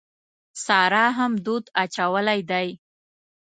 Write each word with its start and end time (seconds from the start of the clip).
سارا 0.65 1.05
هم 1.17 1.31
دود 1.45 1.65
اچولی 1.83 2.41
دی. 2.49 2.67